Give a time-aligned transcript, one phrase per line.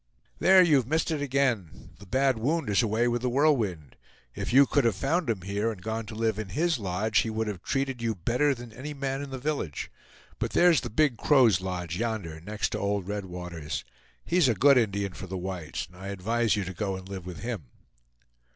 [0.39, 1.91] "There, you've missed it again!
[1.99, 3.95] The Bad Wound is away with The Whirlwind.
[4.33, 7.29] If you could have found him here, and gone to live in his lodge, he
[7.29, 9.91] would have treated you better than any man in the village.
[10.39, 13.85] But there's the Big Crow's lodge yonder, next to old Red Water's.
[14.25, 17.27] He's a good Indian for the whites, and I advise you to go and live
[17.27, 17.65] with him."